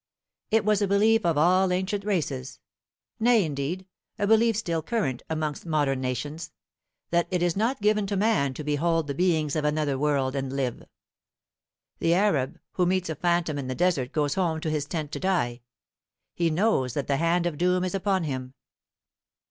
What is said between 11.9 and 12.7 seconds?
The Arab